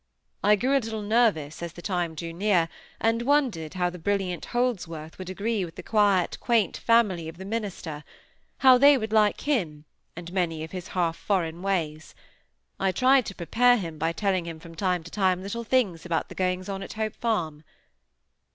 [0.43, 2.69] I grew a little nervous, as the time drew near,
[2.99, 7.45] and wondered how the brilliant Holdsworth would agree with the quiet quaint family of the
[7.45, 8.03] minister;
[8.57, 9.85] how they would like him,
[10.15, 12.15] and many of his half foreign ways.
[12.79, 16.29] I tried to prepare him, by telling him from time to time little things about
[16.29, 17.63] the goings on at Hope Farm.